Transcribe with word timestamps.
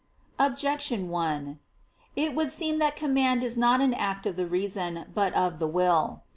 Objection 0.39 1.09
1: 1.09 1.59
It 2.15 2.33
would 2.33 2.49
seem 2.49 2.79
that 2.79 2.95
command 2.95 3.43
is 3.43 3.55
not 3.55 3.81
an 3.81 3.93
act 3.93 4.25
of 4.25 4.35
the 4.35 4.47
reason 4.47 5.05
but 5.13 5.31
of 5.35 5.59
the 5.59 5.67
will. 5.67 6.23